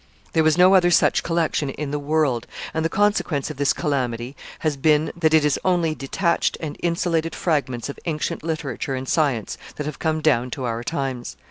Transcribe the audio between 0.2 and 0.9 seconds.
There was no other